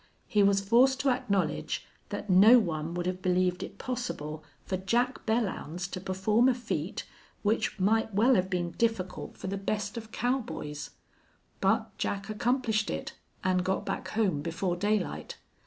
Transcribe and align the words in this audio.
He 0.25 0.41
was 0.41 0.61
forced 0.67 0.99
to 1.01 1.11
acknowledge 1.11 1.85
that 2.09 2.27
no 2.27 2.57
one 2.57 2.95
would 2.95 3.05
have 3.05 3.21
believed 3.21 3.61
it 3.61 3.77
possible 3.77 4.43
for 4.65 4.75
Jack 4.77 5.27
Belllounds 5.27 5.87
to 5.91 6.01
perform 6.01 6.49
a 6.49 6.55
feat 6.55 7.05
which 7.43 7.79
might 7.79 8.11
well 8.11 8.33
have 8.33 8.49
been 8.49 8.71
difficult 8.71 9.37
for 9.37 9.45
the 9.45 9.57
best 9.59 9.97
of 9.97 10.11
cowboys. 10.11 10.89
But 11.59 11.95
Jack 11.99 12.31
accomplished 12.31 12.89
it 12.89 13.13
and 13.43 13.63
got 13.63 13.85
back 13.85 14.07
home 14.07 14.41
before 14.41 14.75
daylight. 14.75 15.37